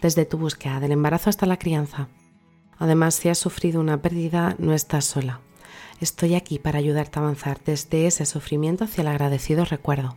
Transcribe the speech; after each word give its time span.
desde 0.00 0.24
tu 0.24 0.38
búsqueda 0.38 0.80
del 0.80 0.92
embarazo 0.92 1.30
hasta 1.30 1.46
la 1.46 1.58
crianza. 1.58 2.08
Además, 2.78 3.14
si 3.14 3.28
has 3.28 3.38
sufrido 3.38 3.80
una 3.80 4.00
pérdida, 4.00 4.54
no 4.58 4.72
estás 4.72 5.04
sola. 5.04 5.40
Estoy 6.00 6.34
aquí 6.34 6.58
para 6.58 6.78
ayudarte 6.78 7.18
a 7.18 7.22
avanzar 7.22 7.58
desde 7.64 8.06
ese 8.06 8.24
sufrimiento 8.24 8.84
hacia 8.84 9.02
el 9.02 9.08
agradecido 9.08 9.64
recuerdo. 9.64 10.16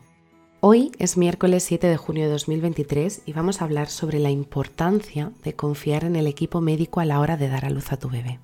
Hoy 0.59 0.91
es 0.99 1.17
miércoles 1.17 1.63
7 1.63 1.87
de 1.87 1.97
junio 1.97 2.25
de 2.25 2.31
2023 2.31 3.23
y 3.25 3.33
vamos 3.33 3.61
a 3.61 3.65
hablar 3.65 3.89
sobre 3.89 4.19
la 4.19 4.29
importancia 4.29 5.31
de 5.43 5.55
confiar 5.55 6.03
en 6.03 6.15
el 6.15 6.27
equipo 6.27 6.61
médico 6.61 6.99
a 6.99 7.05
la 7.05 7.19
hora 7.19 7.35
de 7.35 7.49
dar 7.49 7.65
a 7.65 7.71
luz 7.71 7.91
a 7.91 7.97
tu 7.97 8.09
bebé. 8.09 8.39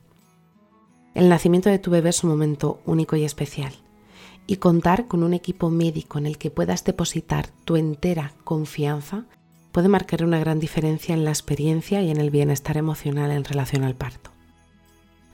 El 1.13 1.29
nacimiento 1.29 1.69
de 1.69 1.77
tu 1.77 1.91
bebé 1.91 2.09
es 2.09 2.23
un 2.23 2.31
momento 2.31 2.79
único 2.85 3.15
y 3.15 3.23
especial 3.23 3.73
y 4.47 4.55
contar 4.55 5.07
con 5.07 5.21
un 5.21 5.35
equipo 5.35 5.69
médico 5.69 6.17
en 6.17 6.25
el 6.25 6.39
que 6.39 6.49
puedas 6.49 6.83
depositar 6.85 7.49
tu 7.65 7.75
entera 7.75 8.33
confianza 8.43 9.25
puede 9.77 9.89
marcar 9.89 10.23
una 10.23 10.39
gran 10.39 10.59
diferencia 10.59 11.13
en 11.13 11.23
la 11.23 11.29
experiencia 11.29 12.01
y 12.01 12.09
en 12.09 12.17
el 12.17 12.31
bienestar 12.31 12.77
emocional 12.77 13.29
en 13.29 13.43
relación 13.43 13.83
al 13.83 13.93
parto. 13.93 14.31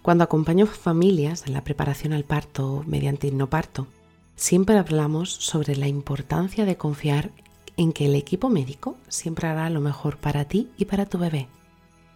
Cuando 0.01 0.25
acompaño 0.25 0.65
familias 0.65 1.45
en 1.47 1.53
la 1.53 1.63
preparación 1.63 2.11
al 2.11 2.25
parto 2.25 2.83
mediante 2.85 3.27
hipnoparto, 3.27 3.87
siempre 4.35 4.77
hablamos 4.77 5.31
sobre 5.31 5.77
la 5.77 5.87
importancia 5.87 6.65
de 6.65 6.75
confiar 6.75 7.29
en 7.77 7.93
que 7.93 8.07
el 8.07 8.15
equipo 8.15 8.49
médico 8.49 8.97
siempre 9.07 9.47
hará 9.47 9.69
lo 9.69 9.79
mejor 9.79 10.17
para 10.17 10.43
ti 10.43 10.67
y 10.77 10.83
para 10.83 11.05
tu 11.05 11.19
bebé. 11.19 11.47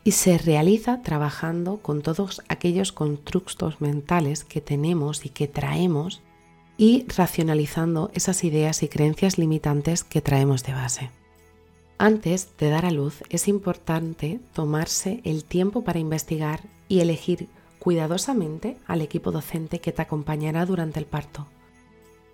Y 0.04 0.12
se 0.12 0.38
realiza 0.38 1.02
trabajando 1.04 1.78
con 1.78 2.02
todos 2.02 2.42
aquellos 2.50 2.92
constructos 2.92 3.80
mentales 3.80 4.44
que 4.44 4.60
tenemos 4.60 5.26
y 5.26 5.30
que 5.30 5.48
traemos 5.48 6.22
y 6.76 7.06
racionalizando 7.08 8.12
esas 8.14 8.44
ideas 8.44 8.84
y 8.84 8.90
creencias 8.90 9.38
limitantes 9.38 10.04
que 10.04 10.20
traemos 10.20 10.66
de 10.66 10.74
base. 10.74 11.10
Antes 12.00 12.56
de 12.60 12.70
dar 12.70 12.86
a 12.86 12.92
luz 12.92 13.24
es 13.30 13.48
importante 13.48 14.40
tomarse 14.54 15.20
el 15.24 15.44
tiempo 15.44 15.84
para 15.84 15.98
investigar 15.98 16.62
y 16.88 17.00
elegir 17.00 17.50
cuidadosamente 17.80 18.78
al 18.86 19.02
equipo 19.02 19.32
docente 19.32 19.80
que 19.80 19.92
te 19.92 20.04
acompañará 20.04 20.66
durante 20.68 21.00
el 21.00 21.08
parto. 21.08 21.48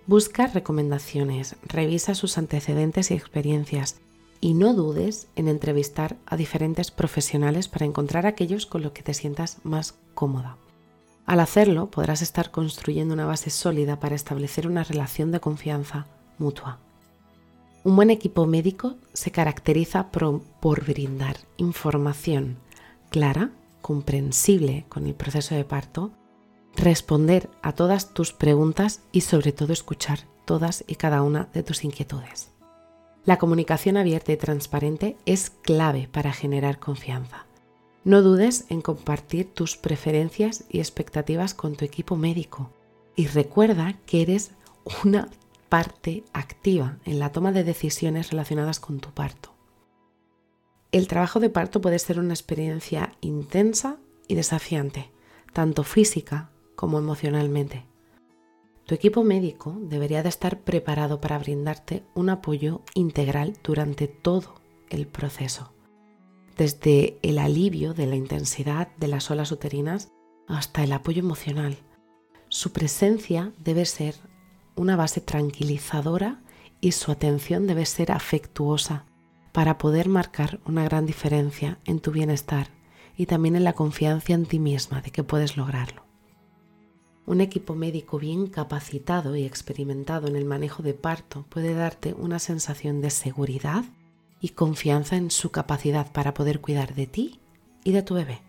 Busca 0.05 0.47
recomendaciones, 0.47 1.55
revisa 1.63 2.13
sus 2.13 2.37
antecedentes 2.37 3.09
y 3.09 3.13
experiencias 3.13 4.01
y 4.41 4.53
no 4.53 4.73
dudes 4.73 5.27
en 5.37 5.47
entrevistar 5.47 6.17
a 6.25 6.35
diferentes 6.35 6.91
profesionales 6.91 7.69
para 7.69 7.85
encontrar 7.85 8.25
aquellos 8.25 8.65
con 8.65 8.81
los 8.81 8.91
que 8.91 9.03
te 9.03 9.13
sientas 9.13 9.59
más 9.63 9.95
cómoda. 10.13 10.57
Al 11.25 11.39
hacerlo 11.39 11.89
podrás 11.89 12.21
estar 12.21 12.51
construyendo 12.51 13.13
una 13.13 13.25
base 13.25 13.49
sólida 13.49 14.01
para 14.01 14.15
establecer 14.15 14.67
una 14.67 14.83
relación 14.83 15.31
de 15.31 15.39
confianza 15.39 16.05
mutua. 16.37 16.79
Un 17.85 17.97
buen 17.97 18.11
equipo 18.11 18.45
médico 18.45 18.95
se 19.11 19.31
caracteriza 19.31 20.09
por, 20.09 20.85
brindar 20.85 21.35
información 21.57 22.57
clara, 23.09 23.51
comprensible 23.81 24.85
con 24.87 25.05
el 25.05 25.15
proceso 25.15 25.53
de 25.53 25.65
parto, 25.65 26.11
responder 26.77 27.49
a 27.61 27.73
todas 27.73 28.13
tus 28.13 28.31
preguntas 28.31 29.01
y 29.11 29.21
sobre 29.21 29.51
todo 29.51 29.73
escuchar 29.73 30.19
todas 30.45 30.85
y 30.87 30.95
cada 30.95 31.23
una 31.23 31.49
de 31.53 31.61
tus 31.61 31.83
inquietudes. 31.83 32.51
La 33.25 33.37
comunicación 33.37 33.97
abierta 33.97 34.31
y 34.31 34.37
transparente 34.37 35.17
es 35.25 35.49
clave 35.49 36.07
para 36.09 36.31
generar 36.31 36.79
confianza. 36.79 37.45
No 38.05 38.21
dudes 38.21 38.65
en 38.69 38.81
compartir 38.81 39.53
tus 39.53 39.75
preferencias 39.75 40.63
y 40.69 40.79
expectativas 40.79 41.53
con 41.53 41.75
tu 41.75 41.83
equipo 41.83 42.15
médico 42.15 42.69
y 43.17 43.27
recuerda 43.27 43.97
que 44.05 44.21
eres 44.21 44.51
una 45.03 45.27
parte 45.73 46.23
activa 46.33 46.99
en 47.03 47.17
la 47.17 47.31
toma 47.31 47.51
de 47.51 47.63
decisiones 47.63 48.29
relacionadas 48.29 48.79
con 48.79 48.99
tu 48.99 49.09
parto. 49.09 49.55
El 50.91 51.07
trabajo 51.07 51.39
de 51.39 51.49
parto 51.49 51.81
puede 51.81 51.97
ser 51.97 52.19
una 52.19 52.35
experiencia 52.35 53.13
intensa 53.21 53.97
y 54.27 54.35
desafiante, 54.35 55.09
tanto 55.51 55.83
física 55.83 56.51
como 56.75 56.99
emocionalmente. 56.99 57.87
Tu 58.85 58.93
equipo 58.93 59.23
médico 59.23 59.75
debería 59.81 60.21
de 60.21 60.29
estar 60.29 60.59
preparado 60.59 61.19
para 61.19 61.39
brindarte 61.39 62.03
un 62.13 62.29
apoyo 62.29 62.83
integral 62.93 63.57
durante 63.63 64.07
todo 64.07 64.61
el 64.91 65.07
proceso, 65.07 65.73
desde 66.55 67.17
el 67.23 67.39
alivio 67.39 67.95
de 67.95 68.05
la 68.05 68.15
intensidad 68.15 68.95
de 68.97 69.07
las 69.07 69.31
olas 69.31 69.51
uterinas 69.51 70.11
hasta 70.47 70.83
el 70.83 70.93
apoyo 70.93 71.21
emocional. 71.21 71.77
Su 72.47 72.73
presencia 72.73 73.53
debe 73.57 73.85
ser 73.85 74.13
una 74.75 74.95
base 74.95 75.21
tranquilizadora 75.21 76.41
y 76.81 76.91
su 76.91 77.11
atención 77.11 77.67
debe 77.67 77.85
ser 77.85 78.11
afectuosa 78.11 79.05
para 79.51 79.77
poder 79.77 80.09
marcar 80.09 80.59
una 80.65 80.83
gran 80.83 81.05
diferencia 81.05 81.79
en 81.85 81.99
tu 81.99 82.11
bienestar 82.11 82.67
y 83.15 83.27
también 83.27 83.55
en 83.55 83.63
la 83.63 83.73
confianza 83.73 84.33
en 84.33 84.45
ti 84.45 84.59
misma 84.59 85.01
de 85.01 85.11
que 85.11 85.23
puedes 85.23 85.55
lograrlo. 85.55 86.03
Un 87.25 87.39
equipo 87.39 87.73
médico 87.73 88.19
bien 88.19 88.47
capacitado 88.47 89.35
y 89.35 89.45
experimentado 89.45 90.27
en 90.27 90.35
el 90.35 90.43
manejo 90.43 90.83
de 90.83 90.93
parto 90.93 91.45
puede 91.47 91.73
darte 91.73 92.13
una 92.13 92.39
sensación 92.39 92.99
de 92.99 93.11
seguridad 93.11 93.85
y 94.41 94.49
confianza 94.49 95.15
en 95.15 95.31
su 95.31 95.51
capacidad 95.51 96.11
para 96.11 96.33
poder 96.33 96.59
cuidar 96.59 96.95
de 96.95 97.07
ti 97.07 97.39
y 97.85 97.93
de 97.93 98.03
tu 98.03 98.15
bebé. 98.15 98.41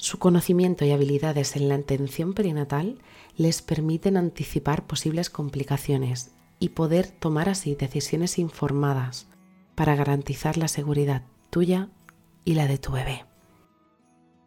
Su 0.00 0.18
conocimiento 0.18 0.86
y 0.86 0.92
habilidades 0.92 1.56
en 1.56 1.68
la 1.68 1.74
atención 1.74 2.32
perinatal 2.32 2.96
les 3.36 3.60
permiten 3.60 4.16
anticipar 4.16 4.86
posibles 4.86 5.28
complicaciones 5.28 6.30
y 6.58 6.70
poder 6.70 7.08
tomar 7.08 7.50
así 7.50 7.74
decisiones 7.74 8.38
informadas 8.38 9.26
para 9.74 9.94
garantizar 9.96 10.56
la 10.56 10.68
seguridad 10.68 11.24
tuya 11.50 11.90
y 12.46 12.54
la 12.54 12.66
de 12.66 12.78
tu 12.78 12.92
bebé. 12.92 13.26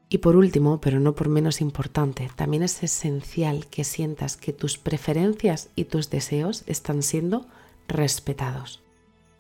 Y 0.09 0.17
por 0.17 0.37
último, 0.37 0.81
pero 0.81 0.99
no 0.99 1.13
por 1.13 1.29
menos 1.29 1.61
importante, 1.61 2.31
también 2.35 2.63
es 2.63 2.81
esencial 2.81 3.67
que 3.67 3.83
sientas 3.83 4.37
que 4.37 4.53
tus 4.53 4.79
preferencias 4.79 5.69
y 5.75 5.85
tus 5.85 6.09
deseos 6.09 6.63
están 6.65 7.03
siendo 7.03 7.45
respetados. 7.87 8.81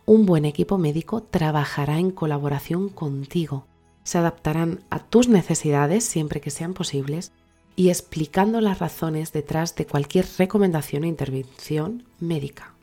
Un 0.05 0.27
buen 0.27 0.45
equipo 0.45 0.77
médico 0.77 1.23
trabajará 1.23 1.97
en 1.97 2.11
colaboración 2.11 2.89
contigo 2.89 3.65
se 4.03 4.17
adaptarán 4.17 4.81
a 4.89 4.99
tus 4.99 5.27
necesidades 5.27 6.03
siempre 6.03 6.41
que 6.41 6.51
sean 6.51 6.73
posibles 6.73 7.31
y 7.75 7.89
explicando 7.89 8.61
las 8.61 8.79
razones 8.79 9.31
detrás 9.33 9.75
de 9.75 9.85
cualquier 9.85 10.25
recomendación 10.37 11.03
o 11.03 11.07
intervención 11.07 12.03
médica. 12.19 12.73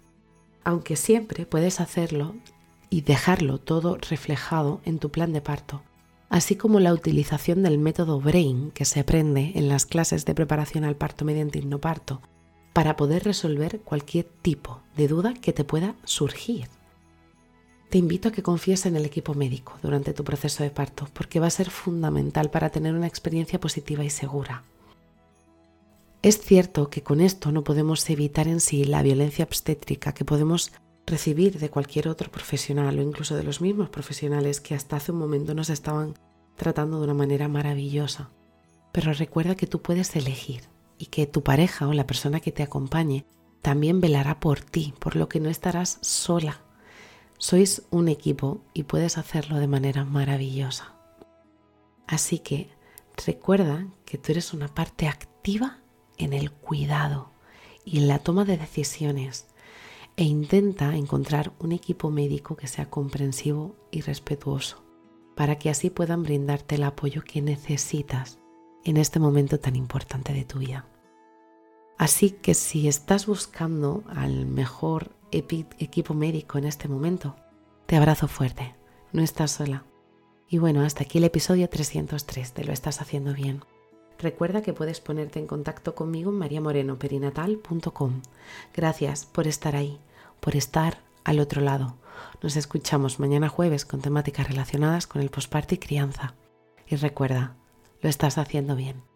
Aunque 0.64 0.96
siempre 0.96 1.46
puedes 1.46 1.80
hacerlo 1.80 2.34
y 2.88 3.02
dejarlo 3.02 3.58
todo 3.58 3.96
reflejado 3.96 4.80
en 4.84 4.98
tu 4.98 5.10
plan 5.10 5.32
de 5.32 5.40
parto, 5.40 5.82
así 6.28 6.56
como 6.56 6.80
la 6.80 6.92
utilización 6.92 7.62
del 7.62 7.78
método 7.78 8.20
BRAIN 8.20 8.72
que 8.72 8.84
se 8.84 9.00
aprende 9.00 9.52
en 9.54 9.68
las 9.68 9.86
clases 9.86 10.24
de 10.24 10.34
preparación 10.34 10.84
al 10.84 10.96
parto 10.96 11.24
mediante 11.24 11.58
hipnoparto 11.58 12.20
para 12.72 12.96
poder 12.96 13.24
resolver 13.24 13.80
cualquier 13.80 14.26
tipo 14.42 14.80
de 14.96 15.08
duda 15.08 15.34
que 15.34 15.52
te 15.52 15.64
pueda 15.64 15.94
surgir 16.04 16.68
te 17.90 17.98
invito 17.98 18.28
a 18.28 18.32
que 18.32 18.44
confíes 18.44 18.86
en 18.86 18.94
el 18.94 19.04
equipo 19.04 19.34
médico 19.34 19.74
durante 19.82 20.14
tu 20.14 20.22
proceso 20.22 20.62
de 20.62 20.70
parto, 20.70 21.08
porque 21.12 21.40
va 21.40 21.48
a 21.48 21.50
ser 21.50 21.70
fundamental 21.70 22.48
para 22.50 22.70
tener 22.70 22.94
una 22.94 23.08
experiencia 23.08 23.58
positiva 23.58 24.04
y 24.04 24.10
segura. 24.10 24.62
Es 26.22 26.40
cierto 26.40 26.88
que 26.88 27.02
con 27.02 27.20
esto 27.20 27.50
no 27.50 27.64
podemos 27.64 28.08
evitar 28.08 28.46
en 28.46 28.60
sí 28.60 28.84
la 28.84 29.02
violencia 29.02 29.44
obstétrica 29.44 30.14
que 30.14 30.24
podemos 30.24 30.70
recibir 31.04 31.58
de 31.58 31.70
cualquier 31.70 32.06
otro 32.06 32.30
profesional 32.30 32.96
o 32.98 33.02
incluso 33.02 33.34
de 33.34 33.42
los 33.42 33.60
mismos 33.60 33.88
profesionales 33.88 34.60
que 34.60 34.76
hasta 34.76 34.96
hace 34.96 35.10
un 35.10 35.18
momento 35.18 35.54
nos 35.54 35.68
estaban 35.68 36.14
tratando 36.56 36.98
de 36.98 37.04
una 37.04 37.14
manera 37.14 37.48
maravillosa. 37.48 38.30
Pero 38.92 39.12
recuerda 39.14 39.56
que 39.56 39.66
tú 39.66 39.82
puedes 39.82 40.14
elegir 40.14 40.62
y 40.96 41.06
que 41.06 41.26
tu 41.26 41.42
pareja 41.42 41.88
o 41.88 41.92
la 41.92 42.06
persona 42.06 42.38
que 42.38 42.52
te 42.52 42.62
acompañe 42.62 43.24
también 43.62 44.00
velará 44.00 44.38
por 44.38 44.60
ti, 44.60 44.94
por 45.00 45.16
lo 45.16 45.28
que 45.28 45.40
no 45.40 45.48
estarás 45.48 45.98
sola 46.02 46.60
sois 47.40 47.82
un 47.90 48.08
equipo 48.08 48.60
y 48.74 48.82
puedes 48.82 49.16
hacerlo 49.16 49.56
de 49.56 49.66
manera 49.66 50.04
maravillosa. 50.04 50.92
Así 52.06 52.38
que 52.38 52.68
recuerda 53.26 53.86
que 54.04 54.18
tú 54.18 54.32
eres 54.32 54.52
una 54.52 54.68
parte 54.68 55.08
activa 55.08 55.78
en 56.18 56.34
el 56.34 56.52
cuidado 56.52 57.30
y 57.82 57.98
en 57.98 58.08
la 58.08 58.18
toma 58.18 58.44
de 58.44 58.58
decisiones 58.58 59.46
e 60.16 60.24
intenta 60.24 60.94
encontrar 60.96 61.52
un 61.58 61.72
equipo 61.72 62.10
médico 62.10 62.56
que 62.56 62.68
sea 62.68 62.90
comprensivo 62.90 63.74
y 63.90 64.02
respetuoso 64.02 64.84
para 65.34 65.56
que 65.56 65.70
así 65.70 65.88
puedan 65.88 66.22
brindarte 66.22 66.74
el 66.74 66.82
apoyo 66.82 67.22
que 67.24 67.40
necesitas 67.40 68.38
en 68.84 68.98
este 68.98 69.18
momento 69.18 69.58
tan 69.58 69.76
importante 69.76 70.34
de 70.34 70.44
tu 70.44 70.58
vida. 70.58 70.84
Así 71.96 72.32
que 72.32 72.52
si 72.52 72.86
estás 72.86 73.26
buscando 73.26 74.04
al 74.08 74.44
mejor 74.44 75.12
equipo 75.32 76.14
médico 76.14 76.58
en 76.58 76.64
este 76.64 76.88
momento, 76.88 77.36
te 77.86 77.96
abrazo 77.96 78.28
fuerte, 78.28 78.74
no 79.12 79.22
estás 79.22 79.52
sola. 79.52 79.84
Y 80.48 80.58
bueno, 80.58 80.82
hasta 80.82 81.04
aquí 81.04 81.18
el 81.18 81.24
episodio 81.24 81.68
303, 81.68 82.52
te 82.52 82.64
lo 82.64 82.72
estás 82.72 83.00
haciendo 83.00 83.34
bien. 83.34 83.62
Recuerda 84.18 84.62
que 84.62 84.72
puedes 84.72 85.00
ponerte 85.00 85.38
en 85.38 85.46
contacto 85.46 85.94
conmigo 85.94 86.30
en 86.30 86.38
mariamorenoperinatal.com. 86.38 88.22
Gracias 88.74 89.24
por 89.24 89.46
estar 89.46 89.76
ahí, 89.76 89.98
por 90.40 90.56
estar 90.56 90.98
al 91.24 91.40
otro 91.40 91.60
lado. 91.62 91.96
Nos 92.42 92.56
escuchamos 92.56 93.18
mañana 93.18 93.48
jueves 93.48 93.84
con 93.84 94.00
temáticas 94.00 94.48
relacionadas 94.48 95.06
con 95.06 95.22
el 95.22 95.30
posparto 95.30 95.74
y 95.74 95.78
crianza. 95.78 96.34
Y 96.86 96.96
recuerda, 96.96 97.56
lo 98.02 98.10
estás 98.10 98.36
haciendo 98.36 98.76
bien. 98.76 99.09